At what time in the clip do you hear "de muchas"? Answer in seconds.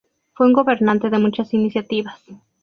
1.11-1.53